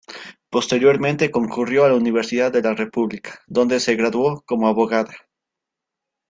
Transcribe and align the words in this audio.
Posteriormente 0.49 1.29
concurrió 1.29 1.85
a 1.85 1.89
la 1.89 1.93
Universidad 1.95 2.51
de 2.51 2.63
la 2.63 2.73
República, 2.73 3.39
donde 3.45 3.79
se 3.79 3.95
graduó 3.95 4.41
como 4.47 4.67
abogada. 4.67 5.13